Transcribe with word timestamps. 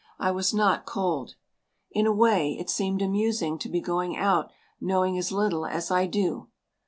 I 0.17 0.31
was 0.31 0.51
not 0.51 0.87
cold. 0.87 1.35
In 1.91 2.07
a 2.07 2.11
way 2.11 2.57
it 2.59 2.71
seemed 2.71 3.03
amusing 3.03 3.59
to 3.59 3.69
be 3.69 3.81
going 3.81 4.17
out 4.17 4.49
knowing 4.79 5.15
as 5.19 5.31
little 5.31 5.67
as 5.67 5.91
I 5.91 6.07
do. 6.07 6.47